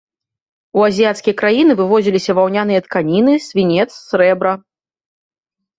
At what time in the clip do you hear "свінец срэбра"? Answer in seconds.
3.51-4.51